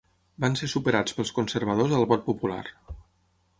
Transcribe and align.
Van 0.45 0.55
ser 0.61 0.69
superats 0.71 1.17
pels 1.19 1.33
Conservadors 1.37 1.95
al 1.99 2.09
vot 2.15 2.27
popular. 2.33 2.61